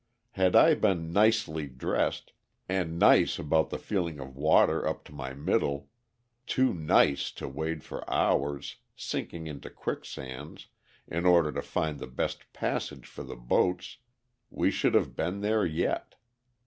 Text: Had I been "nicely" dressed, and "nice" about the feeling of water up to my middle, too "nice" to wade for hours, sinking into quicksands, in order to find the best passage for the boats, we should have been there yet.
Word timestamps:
Had 0.31 0.55
I 0.55 0.73
been 0.73 1.13
"nicely" 1.13 1.67
dressed, 1.67 2.33
and 2.67 2.97
"nice" 2.97 3.37
about 3.37 3.69
the 3.69 3.77
feeling 3.77 4.19
of 4.19 4.35
water 4.35 4.83
up 4.87 5.03
to 5.03 5.11
my 5.13 5.35
middle, 5.35 5.89
too 6.47 6.73
"nice" 6.73 7.29
to 7.33 7.47
wade 7.47 7.83
for 7.83 8.03
hours, 8.11 8.77
sinking 8.95 9.45
into 9.45 9.69
quicksands, 9.69 10.69
in 11.07 11.27
order 11.27 11.51
to 11.51 11.61
find 11.61 11.99
the 11.99 12.07
best 12.07 12.51
passage 12.51 13.05
for 13.05 13.21
the 13.21 13.35
boats, 13.37 13.99
we 14.49 14.71
should 14.71 14.95
have 14.95 15.15
been 15.15 15.41
there 15.41 15.67
yet. 15.67 16.15